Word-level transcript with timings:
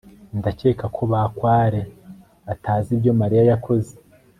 ndakeka 0.39 0.85
ko 0.95 1.01
bakware 1.11 1.81
atazi 2.53 2.89
ibyo 2.95 3.11
mariya 3.21 3.43
yakoze 3.51 3.93